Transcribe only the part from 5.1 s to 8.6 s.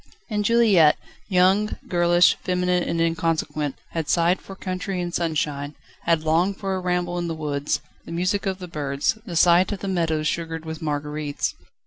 sunshine, had longed for a ramble in the woods, the music of